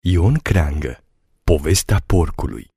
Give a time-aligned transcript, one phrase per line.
[0.00, 1.04] Ion Creangă
[1.44, 2.70] Povestea porcului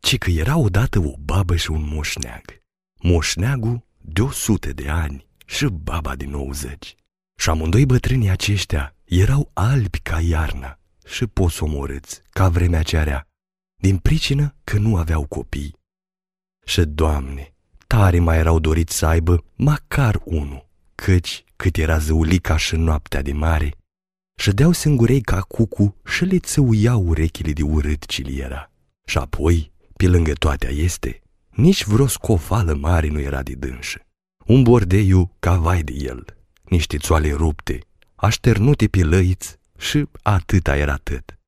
[0.00, 2.62] Ci că era odată o babă și un moșneag.
[3.02, 6.94] Moșneagul de o sute de ani și baba din 90.
[7.36, 13.26] Și amândoi bătrânii aceștia erau albi ca iarna și posomorâți ca vremea cearea,
[13.80, 15.76] din pricină că nu aveau copii.
[16.66, 17.54] Și, Doamne,
[17.86, 23.32] tare mai erau doriți să aibă măcar unul, căci cât era zăulica și noaptea de
[23.32, 23.76] mare,
[24.36, 28.70] Șădeau singurei ca cucu și le țăuiau urechile de urât ce li era.
[29.04, 34.00] Și apoi, pe lângă toate este, nici vreo scofală mare nu era de dânșă.
[34.46, 36.24] Un bordeiu ca vai de el,
[36.62, 37.78] niște țoale rupte,
[38.14, 41.38] așternute pe lăiți și atâta era tot.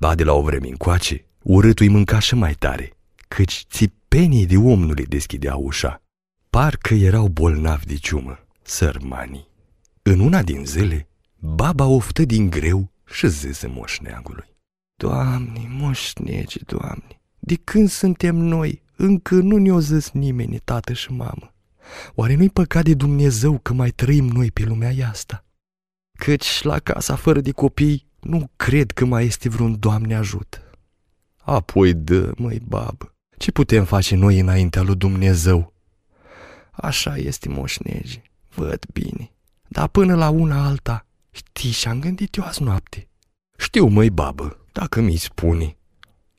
[0.00, 2.92] Ba de la o vreme încoace, urâtul îi mânca și mai tare,
[3.28, 6.02] căci țipenii de om nu le deschidea ușa.
[6.50, 9.48] Parcă erau bolnavi de ciumă, sărmanii.
[10.02, 11.08] În una din zile,
[11.54, 14.56] Baba oftă din greu și zise moșneagului.
[14.94, 21.54] Doamne, moșnege, Doamne, de când suntem noi, încă nu ne-o zis nimeni, tată și mamă.
[22.14, 25.44] Oare nu-i păcat de Dumnezeu că mai trăim noi pe lumea asta?
[26.18, 30.70] Căci la casa fără de copii nu cred că mai este vreun Doamne ajută.
[31.36, 35.72] Apoi dă, măi, babă, ce putem face noi înaintea lui Dumnezeu?
[36.72, 38.22] Așa este moșnege,
[38.54, 39.30] văd bine,
[39.68, 41.05] dar până la una alta
[41.36, 43.08] Știi și-am gândit eu azi noapte.
[43.58, 45.76] Știu, măi, babă, dacă mi spune.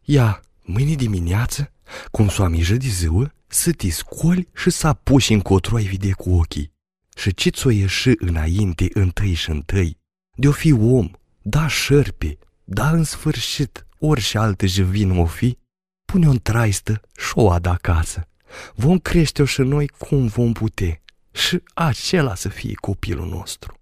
[0.01, 1.71] Ia, mâine dimineață,
[2.11, 6.29] cum s-o amijă de ziua, să te scoli și să apuci încotro ai vede cu
[6.29, 6.71] ochii.
[7.15, 9.97] Și ce ți-o ieși înainte, întâi și întâi,
[10.35, 15.57] de-o fi om, da șerpe, da în sfârșit, orice altă jevin o fi,
[16.05, 18.27] pune-o în traistă și o ada acasă.
[18.75, 23.76] Vom crește-o și noi cum vom putea și acela să fie copilul nostru.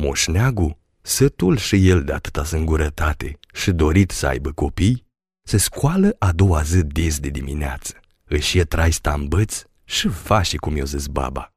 [0.00, 5.06] Moșneagul, sătul și el de atâta singurătate și dorit să aibă copii,
[5.46, 10.76] se scoală a doua zi des de dimineață, își e trai stambăț și face cum
[10.76, 11.52] i-o zis baba.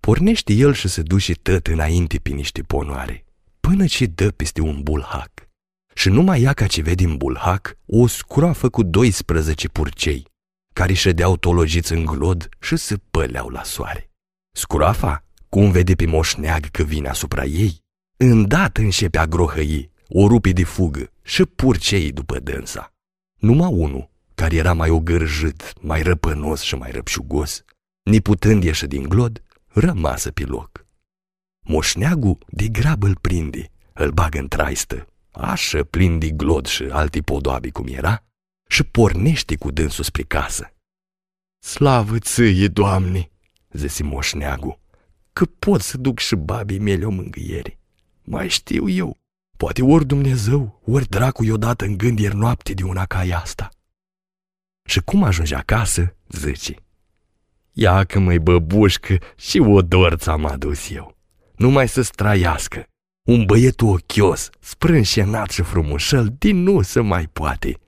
[0.00, 3.24] Pornește el și se duce tot înainte pe niște ponoare,
[3.60, 5.48] până ce dă peste un bulhac.
[5.94, 10.26] Și numai ia ca ce vede în bulhac o scroafă cu 12 purcei,
[10.74, 14.10] care ședeau tologiți în glod și se păleau la soare.
[14.52, 17.82] Scroafa cum vede pe moșneag că vine asupra ei,
[18.16, 22.94] îndată începe a grohăi, o rupe de fugă și purcei după dânsa.
[23.40, 27.64] Numai unul, care era mai ogârjit, mai răpănos și mai răpșugos,
[28.02, 30.86] neputând ieși din glod, rămasă pe loc.
[31.66, 37.20] Moșneagul de grabă îl prinde, îl bagă în traistă, așa plin de glod și alte
[37.20, 38.24] podoabe cum era,
[38.68, 40.74] și pornește cu dânsul spre casă.
[41.58, 43.30] Slavă ție, Doamne!"
[43.72, 44.79] zise moșneagul
[45.40, 47.78] că pot să duc și babii mele o mângâiere.
[48.22, 49.18] Mai știu eu,
[49.56, 53.68] poate ori Dumnezeu, ori dracu i-o dat în gând ieri noapte de una ca asta.
[54.84, 56.74] Și cum ajunge acasă, zice,
[57.72, 61.16] Ia că măi băbușcă și o dorț ți-am adus eu.
[61.56, 62.84] Numai să-ți trăiască.
[63.28, 67.78] Un băiet ochios, sprânșenat și frumușel, din nu se mai poate.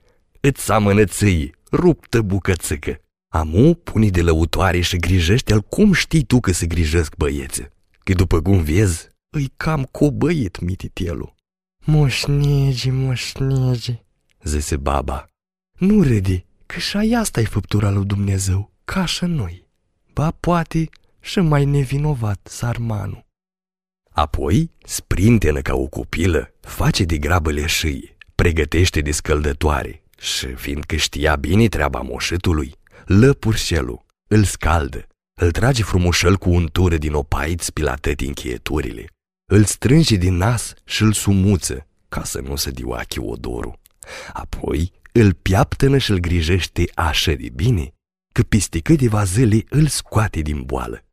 [0.41, 3.01] Îți seamănă ții, ruptă bucățică.
[3.35, 7.71] Amu pune de lăutoare și grijește-l cum știi tu că se grijesc băiețe.
[8.03, 11.35] Că după cum vezi, îi cam cobăit mititelul.
[11.85, 14.03] Moșnegi, moșnegi,
[14.43, 15.25] zise baba.
[15.79, 19.67] Nu râde, că și asta e făptura lui Dumnezeu, ca și noi.
[20.13, 20.89] Ba poate
[21.19, 23.25] și mai nevinovat sarmanul.
[24.11, 31.35] Apoi, sprintenă ca o copilă, face de grabă leșâie, pregătește de scăldătoare și, fiindcă știa
[31.35, 35.07] bine treaba moșetului, lă purșelul, îl scaldă,
[35.41, 39.05] îl trage frumușel cu untură din opaiți pe la tăti încheieturile,
[39.51, 43.79] îl strânge din nas și îl sumuță, ca să nu se dioache odorul.
[44.33, 47.93] Apoi îl piaptănă și îl grijește așa de bine,
[48.33, 51.05] că peste câteva zile îl scoate din boală.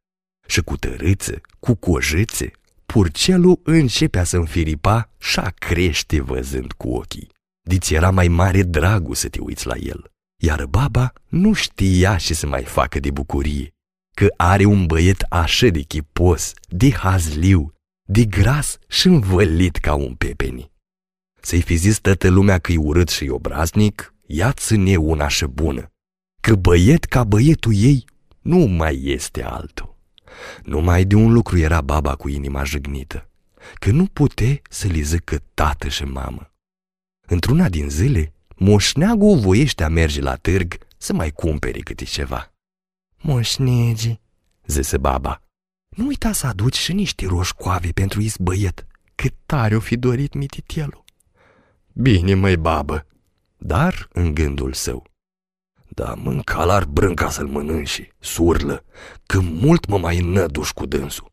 [0.47, 2.51] Și cu tărâță, cu cojețe,
[2.87, 7.29] purcelul începea să înfiripa și a crește văzând cu ochii.
[7.69, 10.11] Diți era mai mare dragul să te uiți la el
[10.43, 13.75] iar baba nu știa ce să mai facă de bucurie,
[14.17, 17.73] că are un băiet așa de chipos, de hazliu,
[18.09, 20.71] de gras și învălit ca un pepeni.
[21.41, 25.93] Să-i fi zis toată lumea că-i urât și obraznic, ea ține una și bună,
[26.41, 28.05] că băiet ca băietul ei
[28.41, 29.97] nu mai este altul.
[30.65, 33.31] Numai de un lucru era baba cu inima jignită,
[33.75, 36.53] că nu pute să li zică tată și mamă.
[37.27, 42.53] Într-una din zile, moșneagul voiește a merge la târg să mai cumpere câte ceva.
[43.17, 44.21] Moșnegi,
[44.67, 45.43] zise baba,
[45.97, 51.05] nu uita să aduci și niște roșcoave pentru izbăiet, cât tare o fi dorit mititelul.
[51.93, 53.07] Bine, măi, babă.
[53.57, 55.07] Dar, în gândul său,
[55.89, 58.85] da, mânca la brânca să-l mănânși, surlă,
[59.27, 61.33] că mult mă mai înnăduș cu dânsul.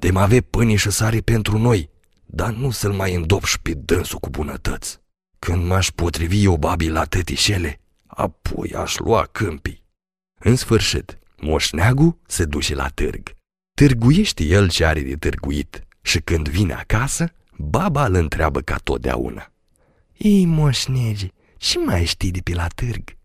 [0.00, 1.90] De mă ave pâini și sare pentru noi,
[2.26, 5.00] dar nu să-l mai îndopși pe dânsul cu bunătăți.
[5.46, 9.82] Când m-aș potrivi eu babii la tătișele, apoi aș lua câmpii.
[10.38, 13.34] În sfârșit, moșneagul se duce la târg.
[13.74, 19.52] Târguiește el ce are de târguit și când vine acasă, baba îl întreabă ca totdeauna.
[20.16, 23.16] Ei, moșnegi, ce mai știi de pe la târg?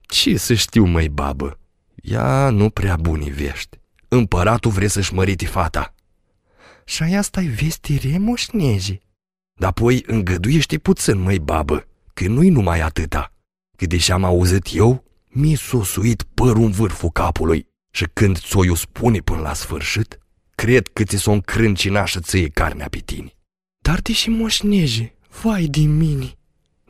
[0.00, 1.58] Ce să știu, măi, babă?
[1.94, 3.80] Ea nu prea buni vești.
[4.08, 5.94] Împăratul vrea să-și măriti fata.
[6.84, 9.00] Și aia stai vestire, moșnegi?
[9.60, 13.32] Dar apoi îngăduiește puțin, măi, babă, că nu-i numai atâta.
[13.76, 19.18] Că deși am auzit eu, mi-e sosuit părul în vârful capului și când ți-o spune
[19.18, 20.18] până la sfârșit,
[20.54, 23.32] cred că ți s-o încrâncina și ție carnea pe tine.
[23.82, 26.38] Dar deși moșneje, vai din mine.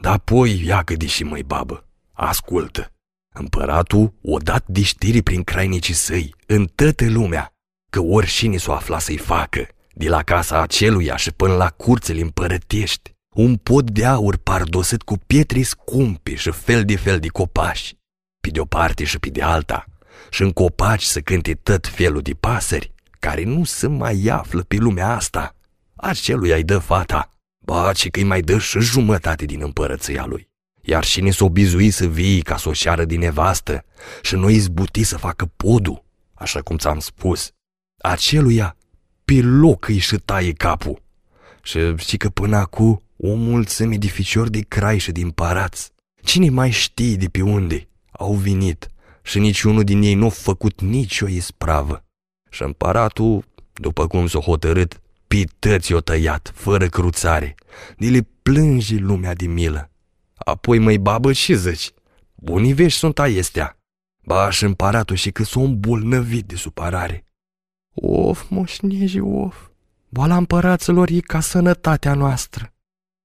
[0.00, 2.93] Dar apoi ia că deși măi babă, ascultă.
[3.34, 7.52] Împăratul o dat de știri prin crainicii săi, în toată lumea,
[7.90, 13.15] că oricine s-o afla să-i facă, de la casa aceluia și până la curțele împărătești,
[13.35, 17.95] un pod de aur pardosit cu pietre scumpe și fel de fel de copaci,
[18.41, 19.85] pe de o parte și pe de alta,
[20.31, 24.77] și în copaci să cânte tot felul de pasări, care nu se mai află pe
[24.77, 25.55] lumea asta.
[25.97, 27.31] Acelui ai dă fata,
[27.65, 30.49] ba, ci că-i mai dă și jumătate din împărăția lui.
[30.83, 33.85] Iar și ne s-o bizui să vii ca să o șeară din nevastă
[34.23, 36.05] și nu izbuti să facă podul,
[36.35, 37.51] așa cum ți-am spus.
[37.99, 38.77] Aceluia
[39.31, 41.03] pe loc îi și taie capul.
[41.62, 45.93] Și știi că până acum o mulțime de ficiori de crai și din parați.
[46.23, 48.88] Cine mai știe de pe unde au venit
[49.23, 52.05] și niciunul din ei nu a făcut nicio ispravă.
[52.50, 57.55] Și împăratul, după cum s-a hotărât, pități o tăiat, fără cruțare,
[57.99, 59.91] de le plânge lumea de milă.
[60.35, 61.91] Apoi măi babă și zici,
[62.35, 63.79] bunii vești sunt aiestea.
[64.25, 67.25] Ba și împăratul și că s-o îmbolnăvit de supărare.
[68.02, 69.69] Of, moșneji, of,
[70.08, 72.73] boala împăraților e ca sănătatea noastră.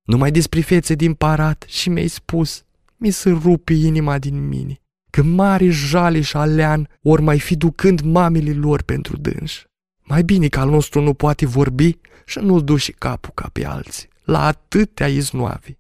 [0.04, 2.64] Numai despre fețe din parat și mi-ai spus,
[2.96, 8.02] mi se rupe inima din mine, că mari jale și alean ori mai fi ducând
[8.02, 9.68] mamele lor pentru dânși.
[10.04, 14.10] Mai bine că al nostru nu poate vorbi și nu-l duci capul ca pe alții,
[14.24, 15.78] la atâtea iznoavi.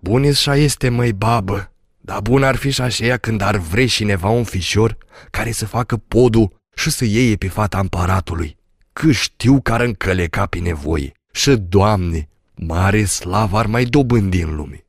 [0.00, 4.28] Bun și este, măi, babă, dar bun ar fi și așa când ar vreși cineva
[4.28, 4.96] un fișor
[5.30, 8.56] care să facă podul și să iei pe fata împăratului,
[8.92, 11.12] că știu că ar încăleca pe nevoie.
[11.32, 14.86] Și, Doamne, mare slavă ar mai dobândi în lume.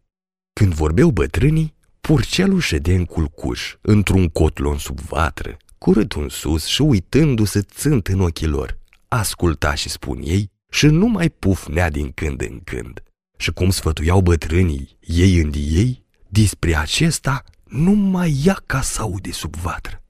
[0.54, 6.82] Când vorbeau bătrânii, purcelul șede în culcuș, într-un cotlon sub vatră, cu în sus și
[6.82, 8.78] uitându-se țânt în ochii lor.
[9.08, 13.04] Asculta și spun ei și nu mai pufnea din când în când.
[13.38, 19.32] Și cum sfătuiau bătrânii, ei în ei, despre acesta nu mai ia ca să aude
[19.32, 20.04] sub vatră.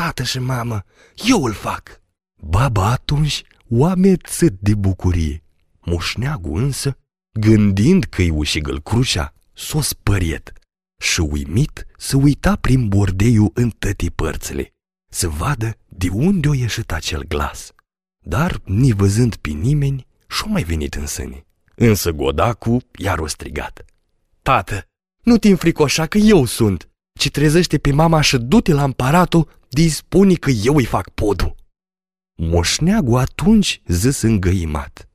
[0.00, 2.00] Tată și mamă, eu îl fac!
[2.42, 5.42] Baba atunci o amețit de bucurie.
[5.80, 6.98] Moșneagul însă,
[7.40, 10.52] gândind că-i ușigăl crucea, s-o spăriet
[11.00, 14.74] și uimit să uita prin bordeiul în toate părțile,
[15.10, 17.72] să vadă de unde o ieșit acel glas.
[18.24, 21.46] Dar, ni văzând pe nimeni, și-o mai venit în sâne.
[21.74, 23.84] Însă Godacu iar o strigat.
[24.42, 24.84] Tată,
[25.22, 26.89] nu te înfricoșa că eu sunt,
[27.20, 31.54] ci trezește pe mama și du-te la împăratul, dispune că eu îi fac podul.
[32.34, 35.08] Moșneagul atunci zis îngăimat.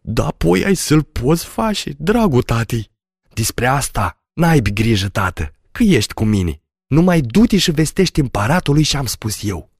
[0.00, 2.90] Da, apoi ai să-l poți face, dragul tati.
[3.34, 6.60] Despre asta n-ai grijă, tată, că ești cu mine.
[6.86, 9.70] Numai du-te și vestești împăratului și am spus eu.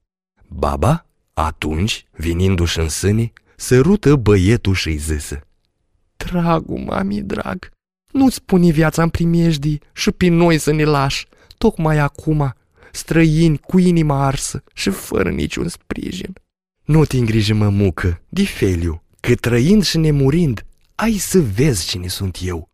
[0.49, 5.41] Baba, atunci, vinindu-și în sâne, sărută băietul și-i zisă.
[6.17, 7.74] Dragul, mami, drag,
[8.15, 11.27] nu-ți pune viața în primejdii și pe noi să ne lași,
[11.59, 12.55] tocmai acum,
[12.93, 16.33] străini cu inima arsă și fără niciun sprijin.
[16.85, 22.39] Nu te îngriji, mămucă, de feliu, că trăind și nemurind, ai să vezi cine sunt
[22.43, 22.69] eu.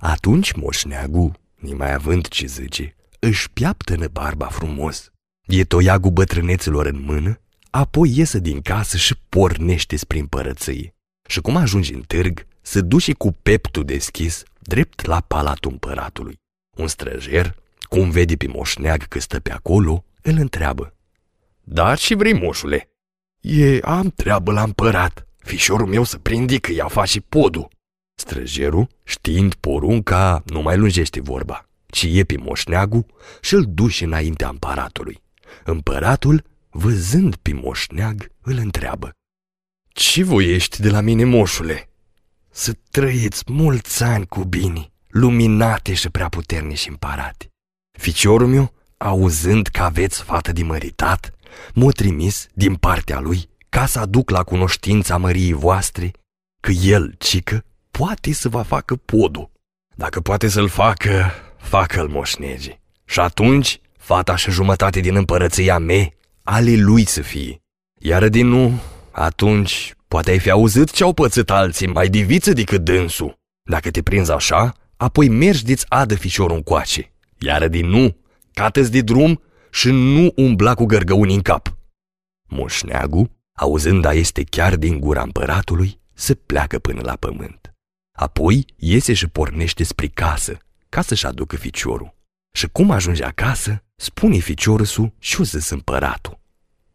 [0.00, 5.10] Atunci moșneagul, nimai având ce zice, își piaptă barba frumos,
[5.46, 10.94] e toiagul bătrâneților în mână, apoi iese din casă și pornește spre împărăție.
[11.28, 16.40] Și cum ajungi în târg, se duce cu peptul deschis drept la palatul împăratului.
[16.76, 20.94] Un străjer, cum vede pe moșneag că stă pe acolo, îl întreabă.
[21.60, 22.90] Da, și vrei, moșule?
[23.40, 25.26] E, am treabă la împărat.
[25.38, 27.68] Fișorul meu să prinde că ea face podul.
[28.14, 33.06] Străjerul, știind porunca, nu mai lungește vorba, ci e pe moșneagul
[33.40, 35.22] și îl duce înaintea împăratului.
[35.64, 39.10] Împăratul, văzând pe moșneag, îl întreabă.
[39.88, 41.91] Ce voiești de la mine, moșule?"
[42.52, 47.48] Să trăiți mulți ani cu bine, luminate și prea puternici împărate.
[47.98, 51.34] Ficiorul meu, auzând că aveți fată de măritat,
[51.74, 56.10] m-a trimis din partea lui ca să aduc la cunoștința măriei voastre
[56.60, 59.50] că el, cică, poate să vă facă podul.
[59.94, 62.80] Dacă poate să-l facă, facă-l moșnege.
[63.04, 66.08] Și atunci, fata și jumătate din împărăția mea,
[66.42, 67.62] ale lui să fie.
[68.00, 68.80] Iar din nu,
[69.10, 73.38] atunci poate ai fi auzit ce-au pățit alții mai diviță decât dânsul.
[73.62, 77.12] Dacă te prinzi așa, apoi mergi de-ți adă fișorul încoace.
[77.38, 78.16] Iar din nu,
[78.52, 81.76] cată de drum și nu umbla cu gărgăuni în cap.
[82.48, 87.74] Moșneagul, auzând a este chiar din gura împăratului, se pleacă până la pământ.
[88.16, 92.14] Apoi iese și pornește spre casă, ca să-și aducă ficiorul.
[92.56, 96.40] Și cum ajunge acasă, spune ficiorul su și o zis împăratul.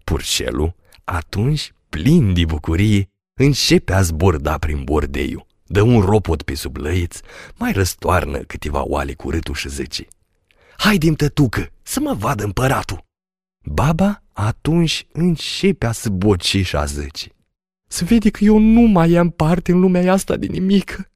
[0.04, 6.76] Purcelul, atunci, plin de bucurie, începe a zborda prin bordeiu, dă un ropot pe sub
[6.76, 7.20] lăiț,
[7.56, 10.08] mai răstoarnă câteva oale cu râtul și zice
[10.78, 13.06] Haide-mi, tătucă, să mă vadă împăratul!
[13.66, 17.36] Baba atunci începe a se boci și a zice
[17.88, 21.12] Se vede că eu nu mai am parte în lumea asta de nimic.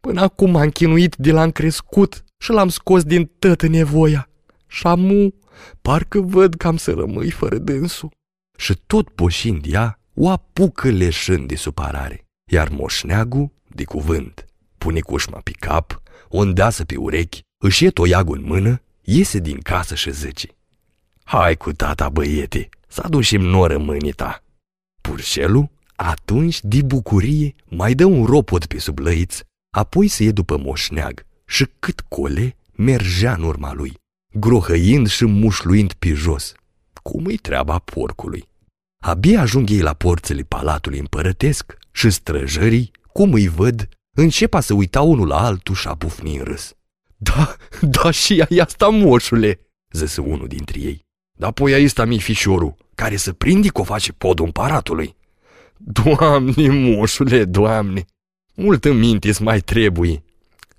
[0.00, 4.28] Până acum am chinuit de l-am crescut și l-am scos din tătă nevoia.
[4.66, 5.34] Și amu,
[5.82, 8.10] parcă văd că am să rămâi fără dânsul.
[8.56, 12.24] Și tot poșind ea, o apucă leșând de supărare.
[12.50, 14.46] Iar moșneagul, de cuvânt,
[14.78, 19.58] pune cușma pe cap, o îndeasă pe urechi, își e toiagul în mână, iese din
[19.58, 20.48] casă și zice
[21.24, 24.42] Hai cu tata, băiete, să aducem noră mâinii ta.
[25.00, 29.40] Purșelul, atunci, de bucurie, mai dă un ropot pe sub lăiț,
[29.70, 33.92] apoi se e după moșneag și cât cole mergea în urma lui,
[34.32, 36.54] grohăind și mușluind pe jos.
[37.02, 38.48] Cum-i treaba porcului?
[39.06, 45.00] Abia ajung ei la porțile palatului împărătesc și străjării, cum îi văd, începa să uita
[45.00, 46.74] unul la altul și a bufni în râs.
[47.16, 51.06] Da, da și ai asta, moșule, zăse unul dintre ei.
[51.38, 55.16] Da, apoi aici sta mi fișorul, care să prindi că o face podul împăratului.
[55.76, 58.04] Doamne, moșule, doamne,
[58.54, 60.22] multă minte mai trebuie,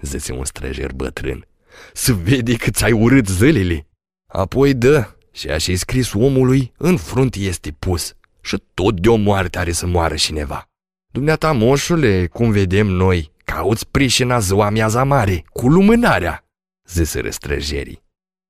[0.01, 1.48] zise un străjer bătrân.
[1.94, 3.88] Să vede că ți-ai urât zălile.
[4.27, 8.13] Apoi dă, și așa scris omului, în frunte este pus.
[8.42, 10.70] Și tot de o moarte are să moară cineva.
[11.12, 16.46] Dumneata, moșule, cum vedem noi, cauți prișina ziua miaza mare, cu lumânarea,
[16.89, 18.04] zise răstrăjerii.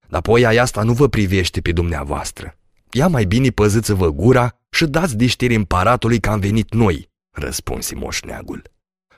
[0.08, 2.58] Dar apoi aia asta nu vă privește pe dumneavoastră.
[2.92, 7.94] Ia mai bine păziți-vă gura și dați de știri împăratului că am venit noi, răspunsi
[7.94, 8.62] moșneagul.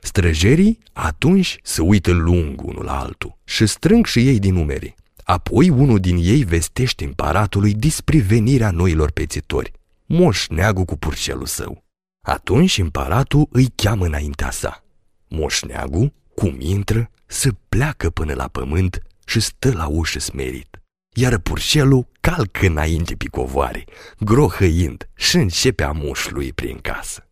[0.01, 4.95] Străjerii atunci se uită lung unul la altul și strâng și ei din numere.
[5.29, 9.71] Apoi unul din ei vestește împăratului despre venirea noilor pețitori,
[10.05, 11.83] moșneagul cu purcelul său.
[12.25, 14.83] Atunci împăratul îi cheamă înaintea sa.
[15.27, 20.81] Moșneagul, cum intră, se pleacă până la pământ și stă la ușă smerit.
[21.15, 23.83] Iar purcelul calcă înainte pe covoare,
[24.19, 27.27] grohăind și începe a mușlui prin casă.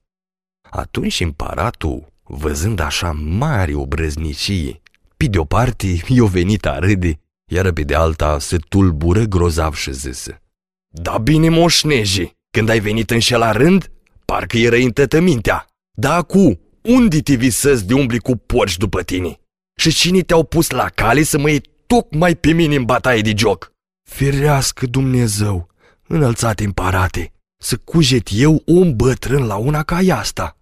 [0.70, 4.82] Atunci împăratul, văzând așa mari obrăznicii,
[5.18, 7.20] pe de o parte i-o venit a râde,
[7.52, 10.42] iar pe de alta se tulbură grozav și zise
[10.88, 13.92] Da bine, moșneji, când ai venit în la rând,
[14.26, 14.76] parcă era
[15.10, 15.68] în mintea.
[15.98, 19.40] Da, cu, unde te visezi de umbli cu porci după tine?
[19.76, 23.34] Și cine te-au pus la cale să mă iei tocmai pe mine în bataie de
[23.38, 23.72] joc?
[24.10, 25.70] Firească Dumnezeu,
[26.08, 30.58] înălțate împărate, să cujet eu un bătrân la una ca asta.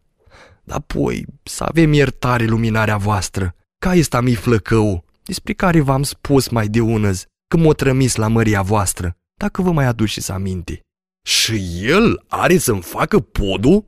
[0.67, 6.67] Apoi să avem iertare luminarea voastră, ca este mi flăcău, despre care v-am spus mai
[6.67, 10.81] de unăzi, că m-o trămis la măria voastră, dacă vă mai aduceți aminte.
[11.27, 13.85] Și el are să-mi facă podul?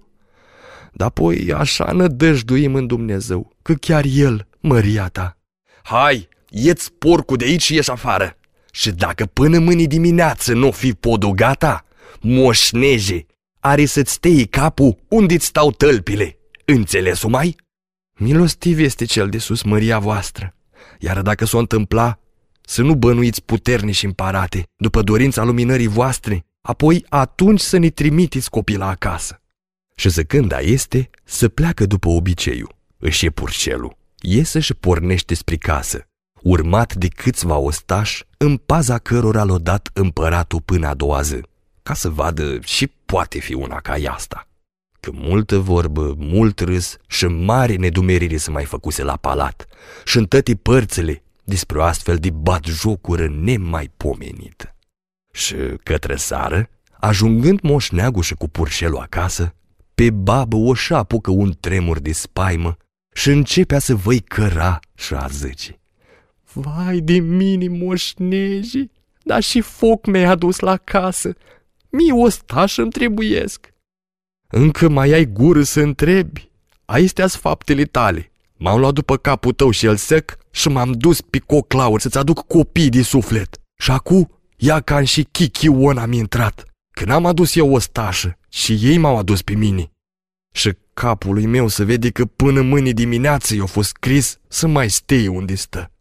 [0.94, 5.38] Dar apoi așa nădăjduim în Dumnezeu, că chiar el, măria ta.
[5.84, 8.38] Hai, ieți porcul de aici și ieși afară.
[8.72, 11.86] Și dacă până mâine dimineață nu fi podul gata,
[12.22, 13.25] moșneje,
[13.60, 16.38] are să-ți tei capul unde-ți stau tălpile.
[16.65, 17.56] Înțelesul mai?
[18.20, 20.56] Milostiv este cel de sus, măria voastră.
[21.00, 22.20] Iar dacă s-o întâmpla,
[22.62, 28.88] să nu bănuiți puternici împarate, după dorința luminării voastre, apoi atunci să ne trimiteți copila
[28.88, 29.42] acasă.
[29.96, 32.75] Și zăcând a este, să pleacă după obiceiul.
[32.98, 36.08] Își e purcelul, iese și pornește spre casă,
[36.42, 41.42] urmat de câțiva ostași, în paza cărora l-a dat împăratul până a doua zi,
[41.84, 44.48] ca să vadă și poate fi una ca asta.
[45.05, 49.67] Că multă vorbă, mult râs și mare nedumerire se mai făcuse la palat
[50.05, 54.75] și în toate părțile despre o astfel de bat jocură nemaipomenită.
[55.33, 56.69] Și către sară,
[57.00, 59.55] ajungând moșneagul și cu purșelul acasă,
[59.95, 62.77] pe babă o apucă un tremur de spaimă
[63.13, 65.79] și începea să văi căra și a zice.
[66.53, 68.89] Vai de mine, moșneji,
[69.24, 71.33] dar și foc mi-ai adus la casă.
[71.89, 73.74] Mie o stașă îmi trebuiesc.
[74.57, 76.50] Încă mai ai gură să întrebi?
[76.85, 78.31] Aistea faptele tale.
[78.57, 82.47] M-am luat după capul tău și el sec și m-am dus pe coclaur să-ți aduc
[82.47, 83.62] copii de suflet.
[83.77, 86.65] Și acum, ia ca și Kiki on am intrat.
[86.91, 89.91] Când am adus eu o stașă și ei m-au adus pe mine.
[90.53, 95.31] Și capului meu să vede că până mâine dimineață i-a fost scris să mai stea
[95.31, 95.91] unde stă.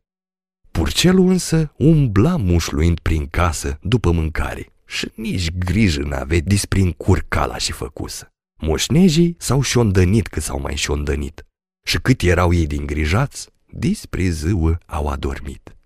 [0.70, 7.72] Purcelul însă umbla mușluind prin casă după mâncare și nici grijă n-avea despre încurcala și
[7.72, 8.28] făcusă.
[8.56, 11.46] Moșnejii s-au șondănit cât s-au mai șondănit
[11.86, 15.76] și cât erau ei din grijați, despre ziua au adormit.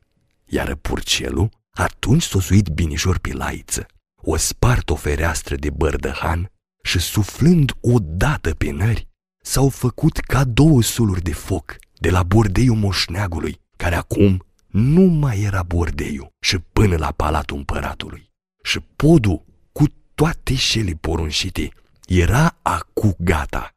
[0.47, 3.87] Iar purcelul atunci s-o suit binișor pe laiță,
[4.23, 6.51] o spart o fereastră de bărdăhan
[6.83, 9.09] și suflând odată pe nări,
[9.43, 15.41] s-au făcut ca două suluri de foc de la bordeiul moșneagului, care acum nu mai
[15.41, 18.31] era bordeiul și până la palatul împăratului.
[18.63, 19.85] Și podul, cu
[20.15, 21.69] toate șele porunșite,
[22.09, 23.75] era acu gata.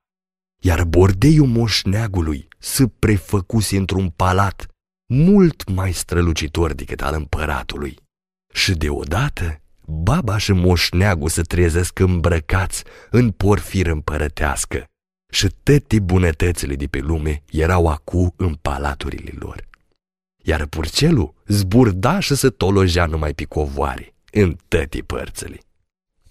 [0.64, 4.68] Iar bordeiul moșneagului se prefăcuse într-un palat
[5.06, 7.98] mult mai strălucitor decât al împăratului.
[8.54, 14.86] Și deodată, baba și moșneagul se trezesc îmbrăcați în porfir împărătească
[15.32, 19.68] și toate bunătățile de pe lume erau acu în palaturile lor.
[20.44, 25.58] Iar purcelul zburda și se tolojea numai pe covoare, în toate părțile.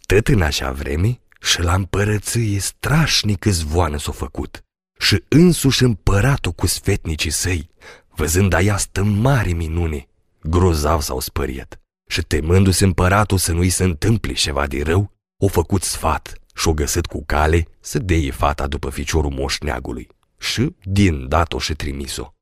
[0.06, 4.64] Tot în așa vreme, și la împărăție strașnic zvoană s-o făcut.
[4.98, 7.70] Și însuși împăratul cu sfetnicii săi,
[8.08, 10.08] văzând aiastă mare minune,
[10.42, 11.80] grozav s-au spăriet.
[12.08, 17.06] Și temându-se împăratul să nu-i se întâmple ceva de rău, o făcut sfat și-o găsit
[17.06, 20.08] cu cale să deie fata după ficiorul moșneagului.
[20.38, 22.34] Și din dat-o și trimis-o.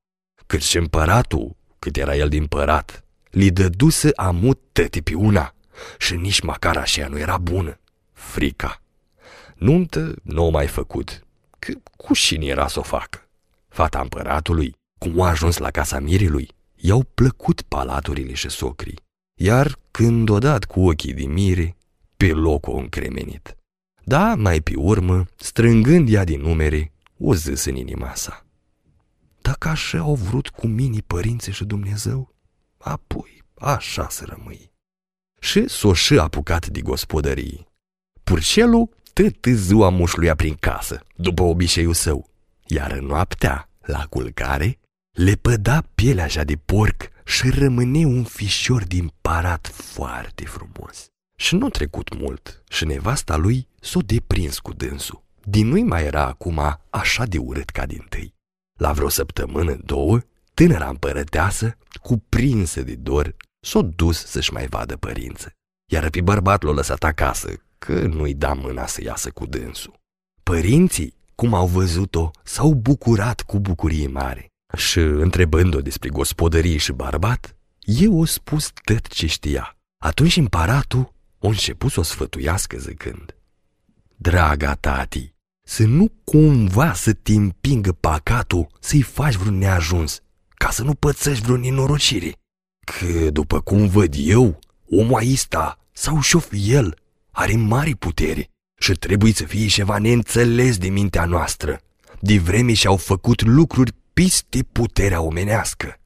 [0.47, 5.55] Cât și împăratul, cât era el din părat, li dăduse amut tăti pe una
[5.99, 7.81] și nici măcar așa nu era bună.
[8.13, 8.83] Frica.
[9.59, 11.27] Nuntă nu o mai făcut,
[11.59, 13.29] că cu cine era să o facă.
[13.69, 18.99] Fata împăratului, cum a ajuns la casa mirilui, i-au plăcut palaturile și socrii,
[19.41, 21.77] iar când o dat cu ochii de mire,
[22.17, 23.57] pe loc o încremenit.
[24.05, 28.47] Da, mai pe urmă, strângând ea din numere, o zis în inima sa.
[29.43, 32.35] Dacă așa au vrut cu mine părinții și Dumnezeu,
[32.79, 34.73] apoi așa să rămâi.
[35.41, 37.67] Și s-o și apucat de gospodării.
[38.25, 42.29] Purcelul tot ziua mușluia prin casă, după obiceiul său,
[42.67, 44.79] iar în noaptea, la culcare,
[45.11, 51.07] le păda pielea așa de porc și rămâne un fișor din parat foarte frumos.
[51.41, 55.23] Și nu trecut mult și nevasta lui s-o deprins cu dânsul.
[55.45, 58.35] Din nu mai era acum așa de urât ca din tâi.
[58.79, 60.21] La vreo săptămână, două,
[60.55, 65.53] tânăra împărăteasă, cuprinsă de dor, s-o dus să-și mai vadă părință.
[65.93, 70.01] Iar pe bărbat l-o lăsat acasă, că nu-i da mâna să iasă cu dânsul.
[70.43, 77.57] Părinții, cum au văzut-o, s-au bucurat cu bucurie mare și, întrebând-o despre gospodărie și bărbat,
[77.79, 79.77] eu o spus tot ce știa.
[80.03, 83.37] Atunci împăratul o început să o sfătuiască zicând,
[84.17, 85.35] Draga tati,
[85.67, 90.21] să nu cumva să te împingă păcatul să-i faci vreun neajuns,
[90.55, 92.33] ca să nu pățești vreo nenorocire.
[92.87, 94.59] Că, după cum văd eu,
[94.91, 96.97] omul aista sau șof el
[97.39, 101.81] are mari putere și trebuie să fie ceva neînțeles de mintea noastră,
[102.21, 106.01] de vreme și-au făcut lucruri piste puterea omenească.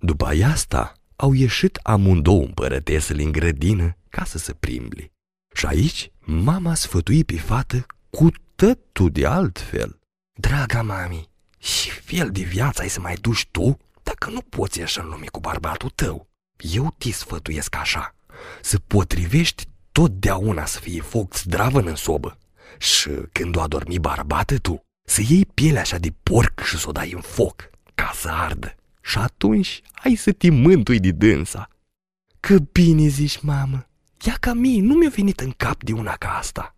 [0.00, 5.12] După asta, au ieșit amândouă împărătesele în grădină ca să se primbli.
[5.54, 9.98] Și aici, mama sfătui pe fată cu tătul de altfel.
[10.40, 14.98] Draga mami, și fel de viață ai să mai duci tu dacă nu poți ieși
[14.98, 16.28] în lume cu bărbatul tău.
[16.56, 18.14] Eu te sfătuiesc așa,
[18.60, 22.38] să potrivești totdeauna să fie foc zdravă în sobă.
[22.78, 26.92] Și când o adormi barbată tu, să iei pielea așa de porc și să o
[26.92, 28.74] dai în foc, ca să ardă.
[29.00, 31.68] Și atunci ai să te mântui de dânsa.
[32.40, 33.86] Că bine zici, mamă,
[34.24, 36.74] ia ca mie, nu mi-a venit în cap de una ca asta.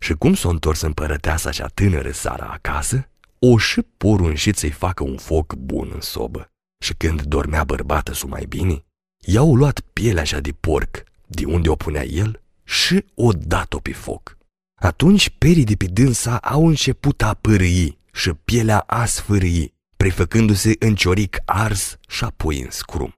[0.00, 3.08] Și cum s-a întors împărăteasa așa tânără Sara acasă,
[3.38, 6.50] o și porunșit să-i facă un foc bun în sobă.
[6.84, 8.84] Și când dormea bărbată su mai bine,
[9.26, 13.92] i-au luat pielea așa de porc de unde o punea el și o dat-o pe
[13.92, 14.36] foc.
[14.80, 20.94] Atunci perii de pe dânsa au început a pârâi și pielea a sfârâi, prefăcându-se în
[20.94, 23.12] cioric ars și apoi în scrum.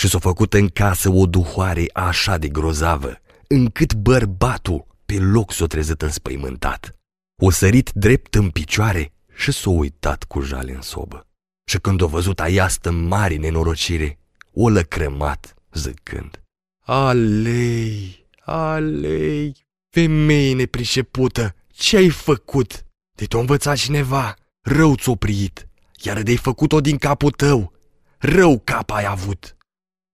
[0.00, 5.66] Și s-a făcut în casă o duhoare așa de grozavă, încât bărbatul pe loc s-a
[5.66, 6.98] trezit înspăimântat.
[7.42, 11.26] O sărit drept în picioare și s-a uitat cu jale în sobă.
[11.70, 14.18] Și când o văzut aiastă mari nenorocire,
[14.52, 16.40] o lăcrămat, zicând,
[16.88, 19.56] Alei, alei,
[19.90, 22.84] femeie nepricepută, ce ai făcut?
[23.14, 25.68] De te-a învățat cineva, rău ți-o priit,
[26.02, 27.72] iar de-ai făcut-o din capul tău,
[28.18, 29.56] rău cap ai avut.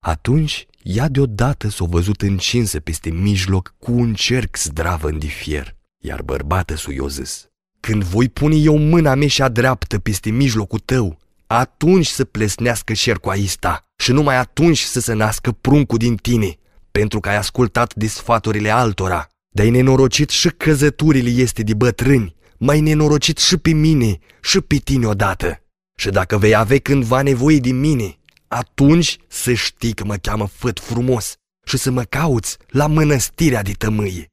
[0.04, 6.22] Atunci, ea deodată s-o văzut încinsă peste mijloc cu un cerc zdravă în difier, iar
[6.22, 7.48] bărbată su i-o zis,
[7.80, 13.30] Când voi pune eu mâna mea și-a dreaptă peste mijlocul tău, atunci să plesnească șercul
[13.30, 16.56] aista și numai atunci să se nască pruncul din tine,
[16.92, 22.80] pentru că ai ascultat de sfaturile altora, de-ai nenorocit și căzăturile este de bătrâni, mai
[22.80, 25.62] nenorocit și pe mine și pe tine odată.
[25.98, 30.80] Și dacă vei avea cândva nevoie de mine, atunci să știi că mă cheamă făt
[30.80, 34.26] frumos și să mă cauți la mănăstirea de tămâie.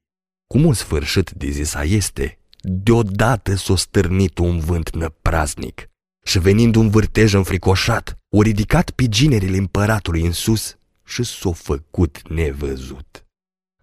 [0.48, 5.89] Cum un sfârșit de zisa este, deodată s-o stârnit un vânt năpraznic
[6.26, 10.79] și venind un vârtej înfricoșat, o ridicat pe ginerile împăratului în sus
[11.10, 13.26] și s-o făcut nevăzut.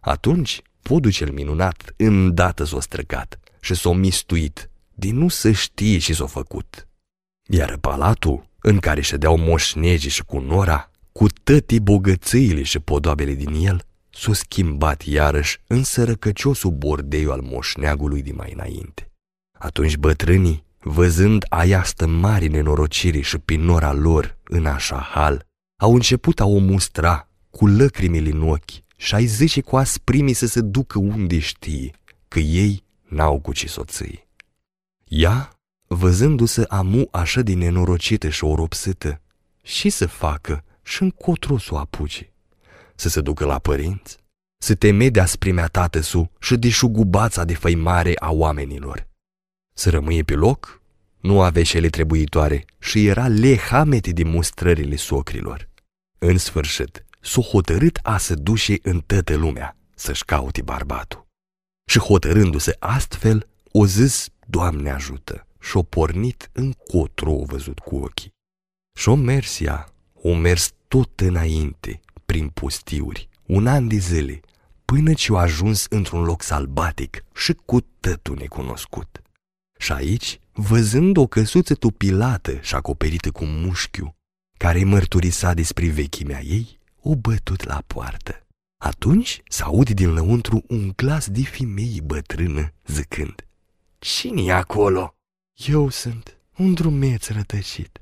[0.01, 6.15] Atunci, podul cel minunat îndată s-o străcat și s-o mistuit, din nu să știe și
[6.15, 6.89] s-o făcut.
[7.49, 13.67] Iar palatul, în care ședeau moșnegii și cu nora, cu tătii bogățâile și podoabele din
[13.67, 19.11] el, s-o schimbat iarăși în sărăcăciosul bordeiu al moșneagului de mai înainte.
[19.59, 26.41] Atunci bătrânii, văzând aiastă mari nenorocire și prin nora lor în așa hal, au început
[26.41, 30.99] a o mustra cu lăcrimile în ochi și ai zice cu asprimii să se ducă
[30.99, 31.91] unde știe,
[32.29, 34.29] că ei n-au cu ce soții.
[35.05, 39.21] Ea, văzându-se amu așa de nenorocită și oropsită,
[39.63, 42.33] și să facă și încotro să o apuce,
[42.95, 44.17] să se ducă la părinți,
[44.59, 49.07] să teme de asprimea tatăsu și de șugubața de făimare a oamenilor.
[49.75, 50.83] Să rămâie pe loc,
[51.27, 55.69] nu avea șele trebuitoare și era lehamete de mustrările socrilor.
[56.19, 61.27] În sfârșit, s-o hotărât a se duce în toată lumea să-și caute barbatul.
[61.91, 68.33] Și hotărându-se astfel, o zis, Doamne ajută, și-o pornit încotro o văzut cu ochii.
[68.99, 74.41] Și-o mers ea, o mers tot înainte, prin pustiuri, un an de zile,
[74.85, 79.23] până ce a ajuns într-un loc salbatic și cu tătul necunoscut.
[79.79, 84.17] Și aici, văzând o căsuță tupilată și acoperită cu mușchiu,
[84.59, 88.47] care mărturisa despre vechimea ei, o bătut la poartă.
[88.83, 93.47] Atunci s-aude din lăuntru un glas de femei bătrână zicând
[93.99, 95.15] cine e acolo?"
[95.55, 98.01] Eu sunt un drumeț rătăcit.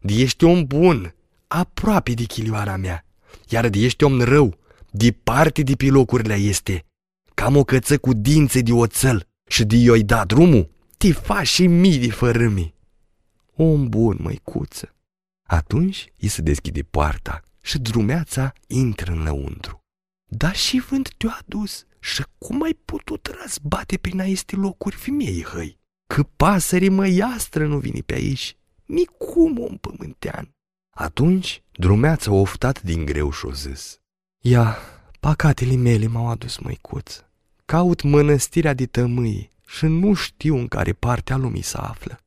[0.00, 1.14] De ești om bun,
[1.46, 3.04] aproape de chilioara mea,
[3.48, 4.58] iar de ești om rău,
[4.90, 6.84] departe de pilocurile este.
[7.34, 11.66] Cam o căță cu dințe de oțel și de i da drumul, te faci și
[11.66, 12.74] mii de fărâmi.
[13.54, 14.94] Om bun, măicuță.
[15.48, 19.84] Atunci îi se deschide poarta și drumeața intră înăuntru.
[20.26, 25.78] Da și vânt te-a adus și cum ai putut răzbate prin aeste locuri femeii hăi?
[26.06, 30.54] Că pasăre măiastră nu vine pe aici, nicum om pământean.
[30.96, 34.00] Atunci drumeața a oftat din greu și-o zis.
[34.42, 34.76] Ia,
[35.20, 37.22] pacatele mele m-au adus măicuț.
[37.64, 42.20] Caut mănăstirea de tămâie și nu știu în care parte a lumii să află.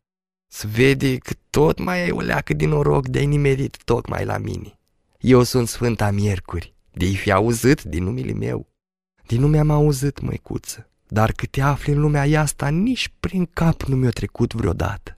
[0.51, 4.79] Se vede că tot mai ai o leacă din noroc de-ai nimerit tocmai la mine.
[5.19, 8.67] Eu sunt Sfânta Miercuri, de-i fi auzit din numele meu.
[9.27, 13.81] Din nume am auzit, măicuță, dar cât te afli în lumea asta, nici prin cap
[13.81, 15.17] nu mi-a trecut vreodată.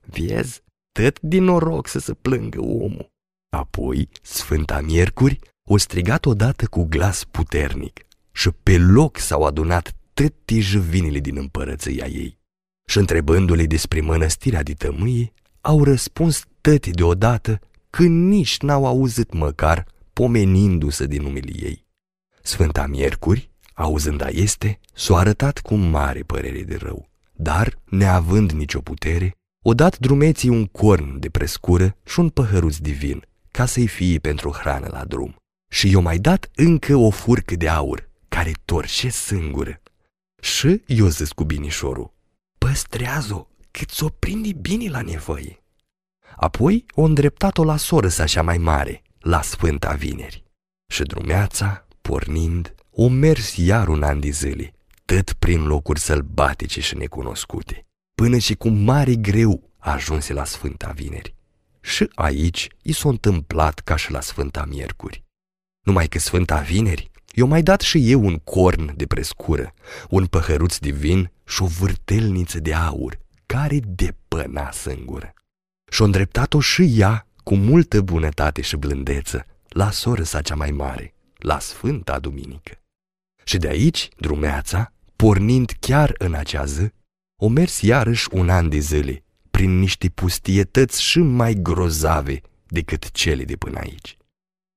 [0.00, 3.10] Vezi, tot din noroc să se plângă omul.
[3.56, 10.60] Apoi, Sfânta Miercuri o strigat odată cu glas puternic și pe loc s-au adunat tăti
[10.60, 12.38] jăvinile din împărăția ei.
[12.86, 19.86] Și întrebându-le despre mănăstirea de tămâie, au răspuns tăti deodată că nici n-au auzit măcar
[20.12, 21.86] pomenindu-se din numele ei.
[22.42, 28.80] Sfânta Miercuri, auzând a este, s-a arătat cu mare părere de rău, dar, neavând nicio
[28.80, 34.18] putere, o dat drumeții un corn de prescură și un păhăruț divin, ca să-i fie
[34.18, 35.34] pentru hrană la drum.
[35.70, 39.81] Și i-o mai dat încă o furcă de aur, care torce singură.
[40.42, 42.12] Și i-o zis cu binișorul,
[42.58, 45.62] păstrează-o, cât s-o prinde bine la nevoie.
[46.36, 50.44] Apoi o îndreptat-o la soră sa cea mai mare, la Sfânta Vineri.
[50.92, 54.74] Și drumeața, pornind, o mers iar un an de zile,
[55.04, 61.34] tot prin locuri sălbatice și necunoscute, până și cu mare greu ajunse la Sfânta Vineri.
[61.80, 65.24] Și aici i s-a întâmplat ca și la Sfânta Miercuri.
[65.86, 69.74] Numai că Sfânta Vineri i-a mai dat și eu un corn de prescură,
[70.08, 75.34] un păhăruț de vin și o vârtelniță de aur, care depăna sângură.
[75.90, 81.14] Și-o îndreptat-o și ea cu multă bunătate și blândeță la soră sa cea mai mare,
[81.38, 82.72] la Sfânta Duminică.
[83.44, 86.88] Și de aici, drumeața, pornind chiar în acea zi,
[87.40, 93.44] o mers iarăși un an de zile, prin niște pustietăți și mai grozave decât cele
[93.44, 94.16] de până aici.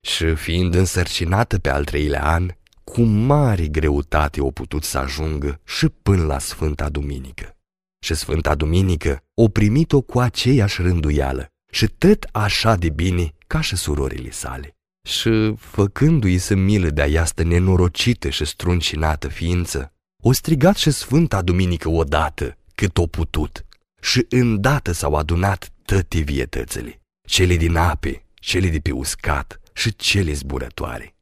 [0.06, 2.52] Și fiind însărcinată pe al treilea an,
[2.84, 7.58] cu mare greutate o putut să ajungă și până la Sfânta Duminică.
[8.04, 13.76] Și Sfânta Duminică o primit-o cu aceeași rânduială și tot așa de bine ca și
[13.76, 14.76] surorile sale.
[15.08, 21.90] Și, făcându-i să milă de aiastă nenorocită și struncinată ființă, o strigat și Sfânta Duminică
[21.90, 23.66] odată, cât o putut,
[24.02, 30.34] și îndată s-au adunat toate vietățile, cele din ape, cele de pe uscat și cele
[30.34, 31.16] zburătoare.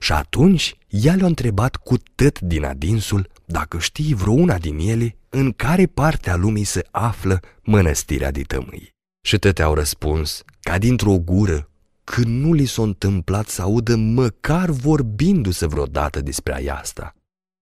[0.00, 5.52] Și atunci ea le-a întrebat cu tot din adinsul dacă știi vreuna din ele în
[5.52, 8.90] care parte a lumii se află mănăstirea de tămâi.
[9.26, 11.70] Și tăte au răspuns, ca dintr-o gură,
[12.04, 17.14] că nu li s-a întâmplat să audă măcar vorbindu-se vreodată despre aiasta.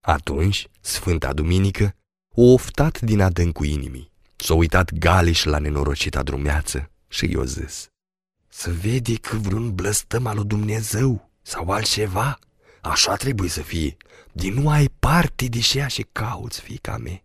[0.07, 1.95] Atunci, Sfânta Duminică,
[2.35, 7.89] o oftat din adâncul inimii, s-a uitat galiș la nenorocita drumeață și i-a zis,
[8.59, 12.39] Să vede că vreun blăstăm al lui Dumnezeu sau altceva,
[12.83, 13.97] așa trebuie să fie,
[14.33, 17.23] din nu ai parte de ceea ce cauți, fica mea.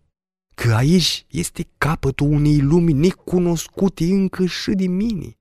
[0.56, 5.32] Că aici este capătul unei lumi necunoscute încă și de mine.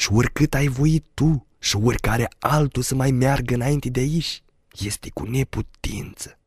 [0.00, 4.42] Și oricât ai voit tu și oricare altul să mai meargă înainte de aici,
[4.78, 6.38] este cu neputință.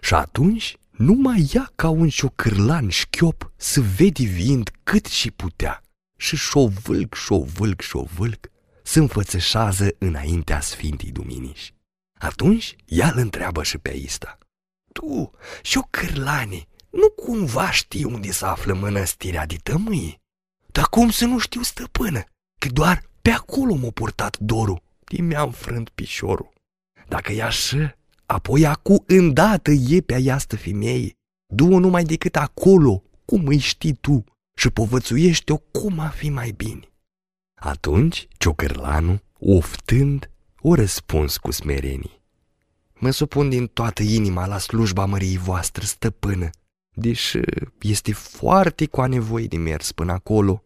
[0.00, 5.82] Și atunci nu mai ia ca un ciocârlan șchiop să vede vind cât și putea
[6.22, 8.50] și șovâlc, șovâlc, șovâlc
[8.82, 11.74] să înfățășează înaintea Sfintei Duminici.
[12.18, 14.38] Atunci ea îl întreabă și pe Aista.
[14.92, 15.30] Tu,
[15.62, 20.20] șocârlane, nu cumva știi unde se află mănăstirea de tămâie?
[20.66, 22.24] Dar cum să nu știu, stăpână?
[22.60, 26.52] Că doar pe acolo m-a purtat dorul, din mi-am frânt pișorul.
[27.08, 31.12] Dacă e așa, apoi acu îndată e pe aiastă femeie,
[31.54, 36.92] du-o numai decât acolo, cum îi știi tu, și povățuiește-o cum a fi mai bine.
[37.54, 42.20] Atunci, ciocârlanul, oftând, o răspuns cu smerenii.
[42.98, 46.50] Mă supun din toată inima la slujba măriei voastră, stăpână,
[46.94, 47.38] deși
[47.80, 50.64] este foarte cu nevoie de mers până acolo.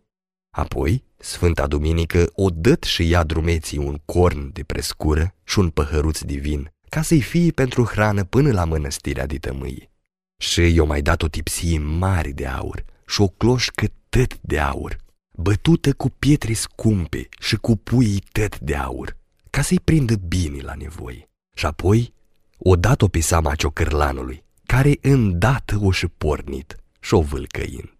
[0.51, 6.20] Apoi, Sfânta Duminică o dăt și ia drumeții un corn de prescură și un păhăruț
[6.20, 9.90] de vin, ca să-i fie pentru hrană până la mănăstirea de tămâie.
[10.37, 14.97] Și i-o mai dat o tipsie mare de aur și o cloșcă tăt de aur,
[15.37, 19.16] bătută cu pietre scumpe și cu puii tăt de aur,
[19.51, 21.29] ca să-i prindă bine la nevoie.
[21.57, 22.14] Și apoi
[22.59, 27.92] o dat-o pe seama ciocârlanului, care îndată o și pornit și-o vâlcăind.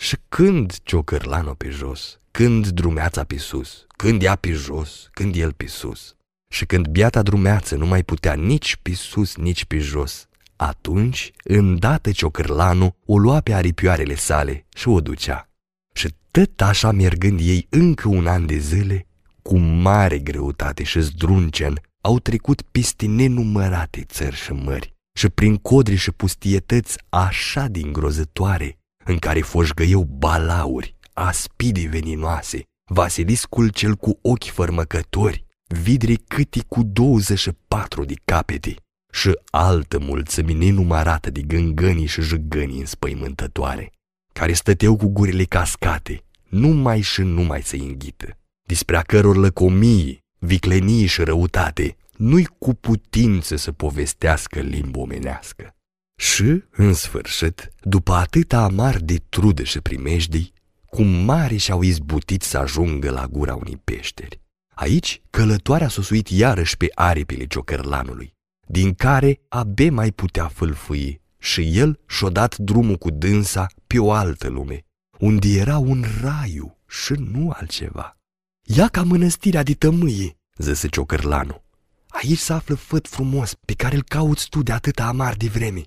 [0.00, 5.52] Și când ciocârlanul pe jos, când drumeața pe sus, când ea pe jos, când el
[5.52, 6.16] pe sus,
[6.50, 10.27] și când biata drumeață nu mai putea nici pe sus, nici pe jos,
[10.58, 15.48] atunci, îndată ciocârlanul o lua pe aripioarele sale și o ducea.
[15.94, 19.06] Și tot așa mergând ei încă un an de zile,
[19.42, 25.96] cu mare greutate și zdruncen, au trecut peste nenumărate țări și mări și prin codri
[25.96, 34.44] și pustietăți așa din grozătoare, în care foșgăiau balauri, aspide veninoase, Vasiliscul cel cu ochi
[34.44, 35.44] fărmăcători,
[35.82, 38.74] vidre câte cu 24 de capete
[39.12, 43.92] și altă mulțime nenumărată de gângănii și jăgănii înspăimântătoare,
[44.32, 51.06] care stăteau cu gurile cascate, numai și numai să înghită, despre a căror lăcomii, viclenii
[51.06, 55.74] și răutate nu-i cu putință să povestească limba omenească.
[56.20, 60.52] Și, în sfârșit, după atâta amar de trude și primejdii,
[60.86, 64.40] cum mare și-au izbutit să ajungă la gura unei peșteri.
[64.74, 68.32] Aici, călătoarea s-a suit iarăși pe aripile ciocărlanului,
[68.70, 74.12] din care abe mai putea fâlfâi și el și-a dat drumul cu dânsa pe o
[74.12, 74.84] altă lume,
[75.18, 78.16] unde era un raiu și nu altceva.
[78.62, 81.62] Ia ca mănăstirea de tămâie, zise ciocărlanul.
[82.08, 85.82] Aici se află făt frumos pe care îl cauți tu de atâta amar de vreme.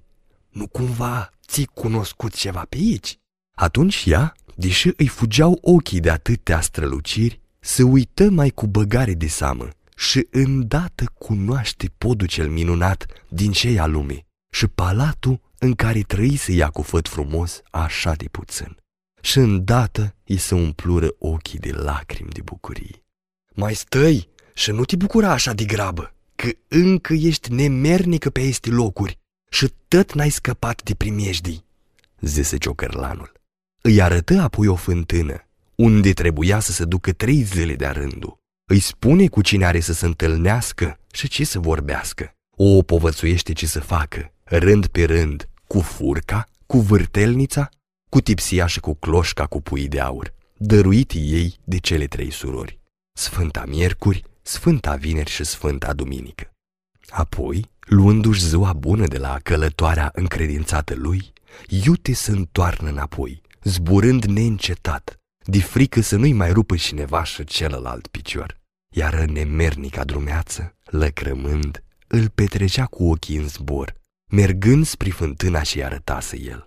[0.49, 3.19] Nu cumva ți cunoscut ceva pe aici?
[3.55, 9.27] Atunci ea, deși îi fugeau ochii de atâtea străluciri, se uită mai cu băgare de
[9.27, 9.69] seamă
[10.09, 16.69] și îndată cunoaște podul cel minunat din ceia lume și palatul în care trăise ea
[16.69, 18.77] cu făt frumos așa de puțin.
[19.21, 23.03] Și îndată îi se umplură ochii de lacrimi de bucurie.
[23.53, 28.69] Mai stăi și nu te bucura așa de grabă, că încă ești nemernică pe este
[28.69, 29.19] locuri
[29.51, 31.65] și tot n-ai scăpat de primejdii,
[32.19, 33.31] zise ciocărlanul.
[33.81, 38.40] Îi arătă apoi o fântână, unde trebuia să se ducă trei zile de-a rândul.
[38.71, 42.31] Îi spune cu cine are să se întâlnească și ce să vorbească.
[42.57, 47.69] O povățuiește ce să facă, rând pe rând, cu furca, cu vârtelnița,
[48.09, 52.79] cu tipsia și cu cloșca cu pui de aur, dăruit ei de cele trei surori,
[53.13, 56.51] Sfânta Miercuri, Sfânta Vineri și Sfânta Duminică.
[57.09, 61.33] Apoi, luându-și ziua bună de la călătoarea încredințată lui,
[61.67, 68.07] iute să întoarnă înapoi, zburând neîncetat, de frică să nu-i mai rupă cineva și celălalt
[68.07, 68.59] picior.
[68.95, 73.93] Iar nemernica drumeață, lăcrămând, îl petrecea cu ochii în zbor,
[74.31, 76.63] mergând spre fântâna și arătase el.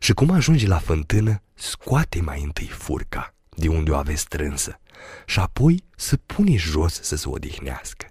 [0.00, 4.80] Și cum ajunge la fântână, scoate mai întâi furca, de unde o ave strânsă,
[5.26, 8.06] și apoi să pune jos să se odihnească.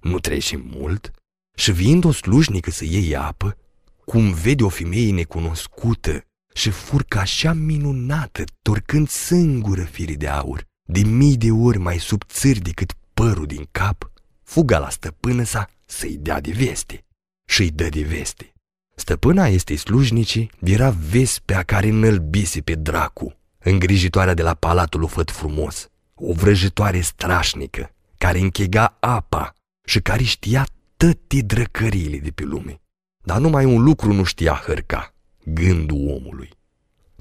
[0.00, 1.10] Nu trece mult
[1.56, 3.56] și viind o slujnică să iei apă,
[4.04, 11.00] cum vede o femeie necunoscută și furca așa minunată, torcând singură firii de aur, de
[11.00, 14.10] mii de ori mai subțiri decât părul din cap,
[14.42, 17.04] fuga la stăpână sa să-i dea de veste.
[17.48, 18.52] Și-i dă de veste.
[18.94, 25.30] Stăpâna este slujnicii era vespea care înălbise pe dracu, îngrijitoarea de la palatul lui Făt
[25.30, 29.52] frumos, o vrăjitoare strașnică, care închega apa
[29.84, 30.66] și care știa
[30.96, 32.80] toate drăcăriile de pe lume.
[33.24, 36.50] Dar numai un lucru nu știa hărca, gândul omului.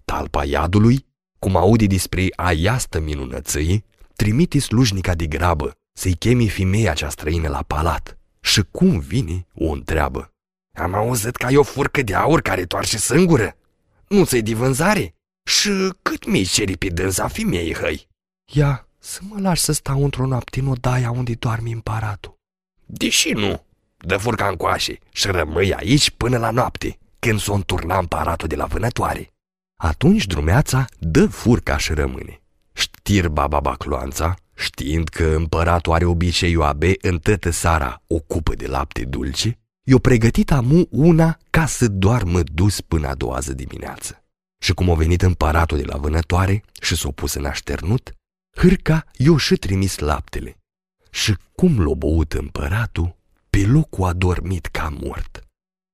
[0.05, 1.05] Talpa iadului,
[1.43, 3.83] cum aude despre aiastă minunățăie,
[4.15, 8.17] trimite slujnica de grabă să-i chemi femeia cea străină la palat.
[8.41, 10.29] Și cum vine, o întreabă.
[10.77, 13.55] Am auzit că ai o furcă de aur care toarce sângură.
[14.07, 15.15] Nu ți-ai de vânzare?
[15.45, 15.69] Și
[16.01, 18.07] cât mi-ai ceri pe dânsa femeii, hăi?
[18.53, 22.35] Ia, să mă lași să stau într-o noapte în odaia unde doarme împăratul.
[22.85, 23.65] Deși nu,
[23.97, 28.55] dă furca în coașe și rămâi aici până la noapte, când s-o înturna împăratul de
[28.55, 29.32] la vânătoare.
[29.83, 32.41] Atunci drumeața dă furcaș și rămâne.
[32.73, 38.55] Știr baba bacloanța, știind că împăratul are obiceiul a be în tătă sara o cupă
[38.55, 43.53] de lapte dulce, i-o pregătit amu una ca să doarmă dus până a doua zi
[43.53, 44.23] dimineață.
[44.63, 48.13] Și cum a venit împăratul de la vânătoare și s-o pus în așternut,
[48.57, 50.57] hârca i-o și trimis laptele.
[51.11, 53.15] Și cum l-a băut împăratul,
[53.49, 55.47] pe locul a dormit ca mort.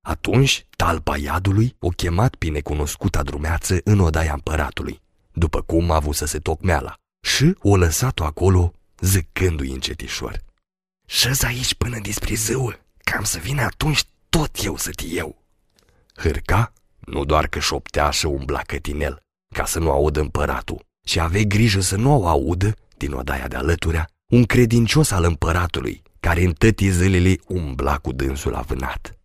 [0.10, 5.02] Atunci, talpa iadului o chemat pe necunoscuta drumeață în odaia împăratului,
[5.34, 6.94] după cum a avut să se tocmeala,
[7.28, 10.42] și o lăsat-o acolo, zicându-i încetișor.
[11.08, 15.44] Șez aici până despre zău, cam să vină atunci tot eu să te iau.
[16.16, 19.22] Hârca nu doar că șoptea și umbla cătinel,
[19.56, 23.56] ca să nu audă împăratul, și avea grijă să nu o audă, din odaia de
[23.56, 29.19] alăturea, un credincios al împăratului, care în tătii zilele umbla cu dânsul la vânat.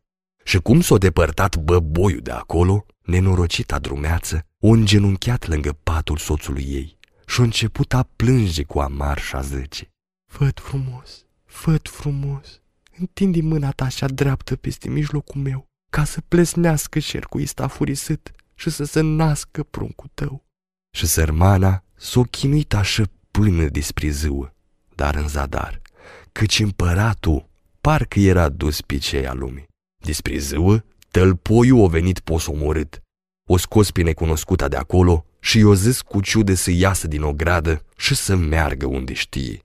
[0.45, 6.99] Și cum s-o depărtat băboiul de acolo, nenorocita drumeață, o îngenunchiat lângă patul soțului ei
[7.27, 9.91] și-a început a plânge cu amar și a zice,
[10.33, 12.61] Făt frumos, făt frumos,
[12.99, 18.85] întinde mâna ta așa dreaptă peste mijlocul meu, ca să plesnească șercuista furisât și să
[18.85, 20.45] se nască pruncul tău.
[20.97, 24.55] Și sărmana s-o chinuit așa până despre ziua,
[24.95, 25.83] dar în zadar,
[26.33, 27.49] căci împăratul
[27.81, 29.73] parcă era dus pe ceea lumii.
[30.05, 33.03] Despre ziua, tălpoiul a venit posomorât,
[33.49, 37.33] o scos pe necunoscuta de acolo și i-o zis cu ciude să iasă din o
[37.33, 39.59] gradă și să meargă unde știe.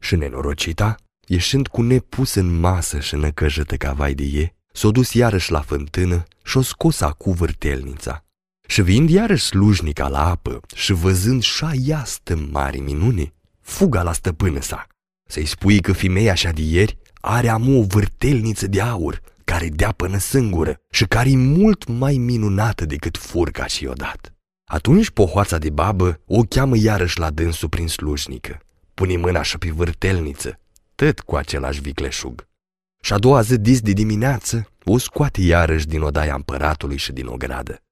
[0.00, 0.94] Și nenorocita,
[1.26, 5.60] ieșind cu nepus în masă și năcăjătă ca vai de ei, s-o dus iarăși la
[5.60, 8.24] fântână și-o scos acu vârtelnița.
[8.68, 14.60] Și vind iarăși slujnica la apă și văzând șa iastă mare minune, fuga la stăpână
[14.60, 14.86] sa.
[15.28, 19.92] Să-i spui că femeia așa de ieri are amu o vârtelniță de aur care dea
[19.92, 24.34] până singură și care e mult mai minunată decât furca și dat.
[24.70, 28.60] Atunci pohoața de babă o cheamă iarăși la dânsul prin slujnică.
[28.94, 30.58] Pune mâna și pe vârtelniță,
[30.94, 32.48] tot cu același vicleșug.
[33.02, 37.26] Și a doua zi dis de dimineață o scoate iarăși din odaia împăratului și din
[37.26, 37.82] ogradă.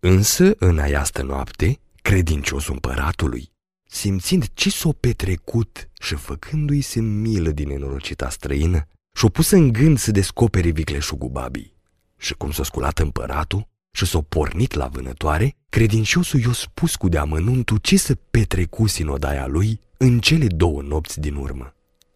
[0.00, 3.52] Însă, în aiastă noapte, credinciosul împăratului,
[3.86, 8.88] simțind ce s-o petrecut și făcându-i se milă din nenorocita străină,
[9.20, 11.74] și-o pus în gând să descopere vicleșugul babii.
[12.16, 17.76] Și cum s-a sculat împăratul și s-a pornit la vânătoare, credinciosul i-a spus cu deamănuntul
[17.76, 21.74] ce să petrecusi în odaia lui în cele două nopți din urmă.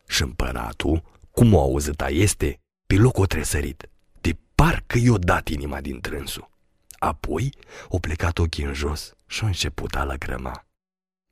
[0.08, 3.88] Și împăratul, cum o auzit a este, pe loc o tresărit,
[4.20, 6.50] de parcă i-o dat inima din trânsul.
[6.98, 7.54] Apoi
[7.88, 10.66] o plecat ochii în jos și a început a lăgrăma.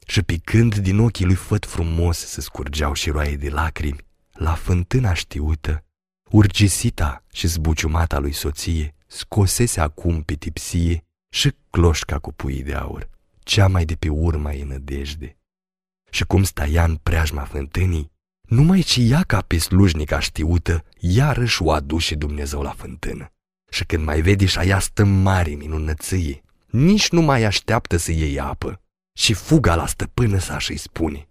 [0.06, 4.10] Și picând din ochii lui făt frumos se scurgeau și roaie de lacrimi,
[4.42, 5.84] la fântâna știută,
[6.30, 13.08] urgisita și zbuciumata lui soție scosese acum pe tipsie și cloșca cu pui de aur,
[13.38, 15.36] cea mai de pe urma ei nădejde.
[16.10, 18.10] Și cum staia în preajma fântânii,
[18.48, 23.32] numai ce ea ca pe slujnica știută, iarăși o aduce Dumnezeu la fântână.
[23.70, 28.40] Și când mai vede și aia stă mare minunăție, nici nu mai așteaptă să iei
[28.40, 28.80] apă.
[29.18, 31.28] Și fuga la stăpână sa și-i spune,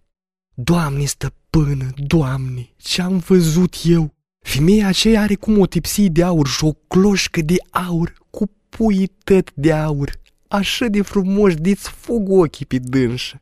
[0.54, 4.14] Doamne stăpână, Doamne, ce-am văzut eu?
[4.46, 9.08] Femeia aceea are cum o tipsie de aur și o cloșcă de aur cu pui
[9.24, 10.12] tăt de aur.
[10.48, 13.42] Așa de frumos de-ți fug ochii pe dânșă.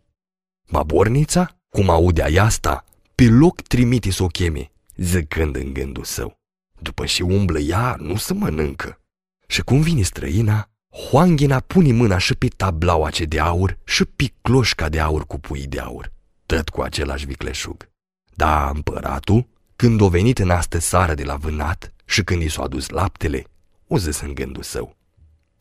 [0.72, 2.84] Babornița, cum aude aia asta,
[3.16, 6.39] pe loc trimite să o cheme, zicând în gândul său.
[6.82, 9.01] După și umblă ea, nu se mănâncă.
[9.47, 14.34] Și cum vine străina, Hoanghina pune mâna și pe tablaua ce de aur și pe
[14.41, 16.12] cloșca de aur cu pui de aur,
[16.56, 17.89] tot cu același vicleșug.
[18.36, 22.62] Da, împăratul, când o venit în astă sară de la vânat și când i s-a
[22.62, 23.43] adus laptele,
[23.88, 24.95] o zis în gândul său.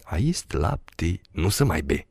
[0.03, 2.07] Aici lapte nu se mai be.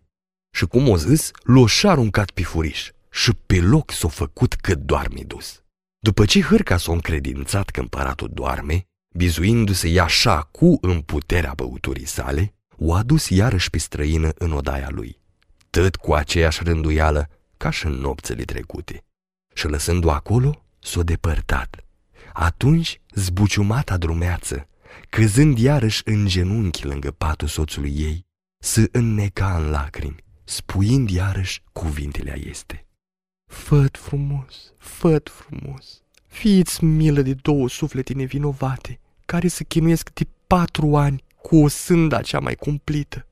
[0.55, 4.77] Și cum o zis, l-o și aruncat pe furiș și pe loc s-o făcut cât
[4.77, 5.63] doarme dus.
[5.99, 8.83] După ce hârca s-o încredințat că împăratul doarme,
[9.15, 14.89] bizuindu-se ea așa cu în puterea băuturii sale, o adus iarăși pe străină în odaia
[14.89, 15.19] lui,
[15.69, 19.03] tot cu aceeași rânduială ca și în nopțele trecute.
[19.53, 21.85] Și lăsându-o acolo, s-o depărtat.
[22.33, 24.67] Atunci, zbuciumata drumeață,
[25.09, 28.25] căzând iarăși în genunchi lângă patul soțului ei,
[28.63, 32.85] să înneca în lacrimi, spuind iarăși cuvintele este.
[33.51, 40.95] Făt frumos, făt frumos, fiți milă de două suflete nevinovate, care să chinuiesc de patru
[40.95, 43.27] ani cu o sânda cea mai cumplită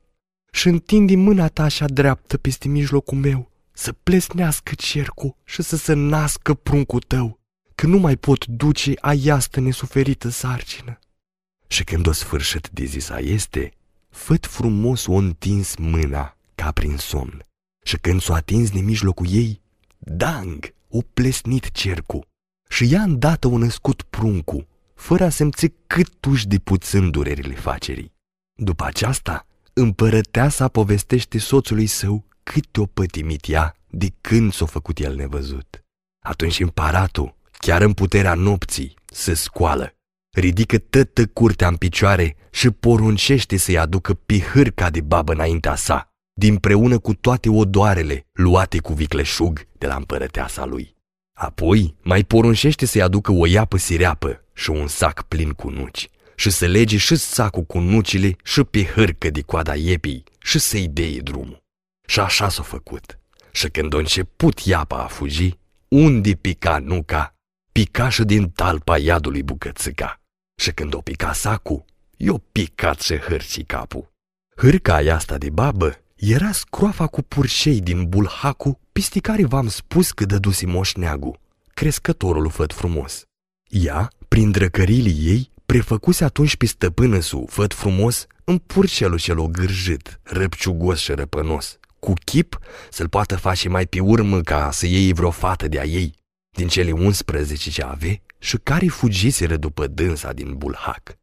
[0.52, 5.92] și întinde mâna ta așa dreaptă peste mijlocul meu, să plesnească cercul și să se
[5.92, 7.40] nască pruncul tău,
[7.74, 10.98] că nu mai pot duce aiastă nesuferită sarcină.
[11.66, 13.72] Și când o sfârșit de zisa este,
[14.08, 17.44] făt frumos o întins mâna ca prin somn.
[17.82, 19.60] Și când s-o atins de mijlocul ei,
[19.98, 22.28] dang, o plesnit cercul.
[22.68, 28.12] Și ea îndată o născut pruncul, fără a simți cât tuși de puțin durerile facerii.
[28.54, 35.14] După aceasta, împărăteasa povestește soțului său cât o pătimit ea de când s-o făcut el
[35.14, 35.84] nevăzut.
[36.24, 39.94] Atunci împăratul, chiar în puterea nopții, se scoală,
[40.36, 46.98] ridică tătă curtea în picioare și poruncește să-i aducă pihârca de babă înaintea sa, dinpreună
[46.98, 50.94] cu toate odoarele luate cu vicleșug de la împărăteasa lui.
[51.38, 56.50] Apoi mai poruncește să-i aducă o iapă sireapă și un sac plin cu nuci și
[56.50, 61.20] să lege și sacul cu nucile și pe hârcă de coada iepii și să-i deie
[61.20, 61.65] drumul.
[62.06, 63.18] Și așa s-a făcut.
[63.52, 67.34] Și când a început iapa a fugi, unde pica nuca,
[67.72, 70.20] pica și din talpa iadului bucățica.
[70.60, 71.84] Și când o pica sacul,
[72.16, 74.12] i-o picat și hârcii capul.
[74.56, 80.12] Hârca aia asta de babă era scroafa cu purșei din bulhacu, peste care v-am spus
[80.12, 81.40] că dădusi moșneagul,
[81.74, 83.24] crescătorul făt frumos.
[83.68, 90.20] Ea, prin drăcărilii ei, prefăcuse atunci pe stăpână su, făt frumos, în purcelul cel ogârjit,
[90.22, 92.58] răpciugos și răpănos, cu chip
[92.90, 96.14] să-l poată face mai pe urmă ca să iei vreo fată de-a ei,
[96.56, 101.16] din cele 11 ce ave și care fugiseră după dânsa din bulhac.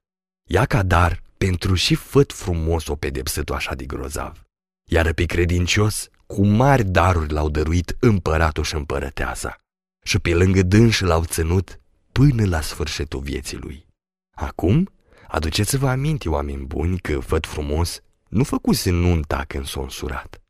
[0.49, 4.43] Ia ca dar pentru și făt frumos o pedepsăt așa de grozav.
[4.89, 9.57] Iar pe credincios, cu mari daruri l-au dăruit împăratul și împărăteasa
[10.03, 11.79] și pe lângă dânși l-au ținut
[12.11, 13.85] până la sfârșitul vieții lui.
[14.35, 14.89] Acum,
[15.27, 20.42] aduceți-vă aminte, oameni buni, că făt frumos nu făcuse nunta când s-a însurat.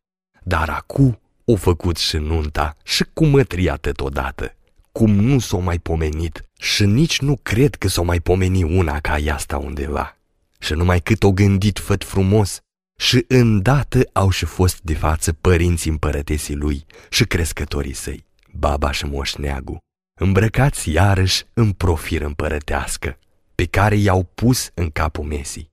[0.46, 4.54] Dar acum o făcut și nunta și cu mătria totodată,
[4.92, 9.16] cum nu s-o mai pomenit și nici nu cred că s-o mai pomeni una ca
[9.32, 10.16] asta undeva.
[10.58, 12.58] Și numai cât o gândit făt frumos
[12.98, 19.04] și îndată au și fost de față părinții împărătesii lui și crescătorii săi, baba și
[19.04, 19.78] moșneagul,
[20.20, 23.18] îmbrăcați iarăși în profir împărătească,
[23.54, 25.72] pe care i-au pus în capul mesii.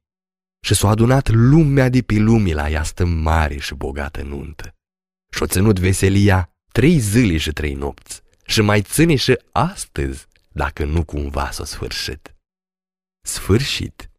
[0.65, 4.75] Și s-a adunat lumea de pe lumii la iastă mare și bogată nuntă.
[5.35, 11.03] Și-o ținut veselia trei zile și trei nopți și mai ține și astăzi, dacă nu
[11.03, 12.35] cumva s-o sfârșit.
[13.21, 14.10] Sfârșit.